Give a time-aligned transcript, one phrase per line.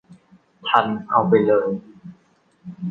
[0.67, 1.69] ทัน เอาไปเลย